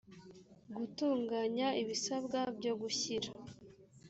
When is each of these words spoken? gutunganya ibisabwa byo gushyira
gutunganya 0.77 1.67
ibisabwa 1.81 2.39
byo 2.57 2.73
gushyira 2.81 3.29